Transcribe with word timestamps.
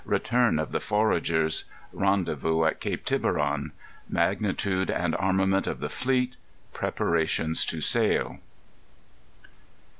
Return 0.03 0.57
of 0.57 0.71
the 0.71 0.79
Foragers. 0.79 1.65
Rendezvous 1.93 2.65
at 2.65 2.79
Cape 2.81 3.05
Tiburon. 3.05 3.71
Magnitude 4.09 4.89
and 4.89 5.15
Armament 5.17 5.67
of 5.67 5.79
the 5.79 5.89
Fleet. 5.89 6.33
Preparations 6.73 7.63
to 7.67 7.81
Sail. 7.81 8.39